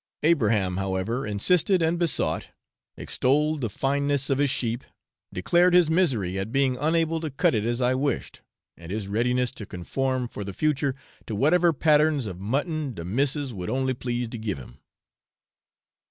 Abraham, 0.23 0.77
however, 0.77 1.27
insisted 1.27 1.83
and 1.83 1.99
besought, 1.99 2.47
extolled 2.97 3.61
the 3.61 3.69
fineness 3.69 4.31
of 4.31 4.39
his 4.39 4.49
sheep, 4.49 4.83
declared 5.31 5.75
his 5.75 5.91
misery 5.91 6.39
at 6.39 6.51
being 6.51 6.75
unable 6.75 7.19
to 7.21 7.29
cut 7.29 7.53
it 7.53 7.65
as 7.67 7.81
I 7.81 7.93
wished, 7.93 8.41
and 8.75 8.91
his 8.91 9.07
readiness 9.07 9.51
to 9.51 9.67
conform 9.67 10.27
for 10.27 10.43
the 10.43 10.53
future 10.53 10.95
to 11.27 11.35
whatever 11.35 11.71
patterns 11.71 12.25
of 12.25 12.39
mutton 12.39 12.95
'de 12.95 13.05
missis 13.05 13.53
would 13.53 13.69
only 13.69 13.93
please 13.93 14.27
to 14.29 14.39
give 14.39 14.57
him.' 14.57 14.79